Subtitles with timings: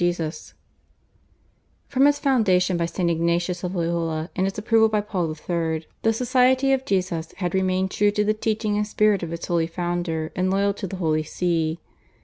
[0.01, 0.53] Taunton, /The Jesuits
[1.93, 2.05] in England/, 1901.
[2.07, 3.11] From its foundation by St.
[3.11, 5.85] Ignatius of Loyola and its approval by Paul III.
[6.01, 9.67] the Society of Jesus had remained true to the teaching and spirit of its holy
[9.67, 11.77] founder and loyal to the Holy See.